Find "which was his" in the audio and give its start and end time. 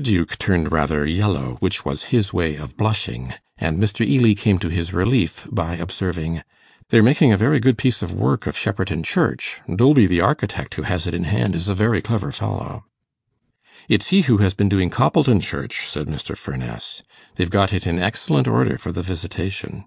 1.60-2.32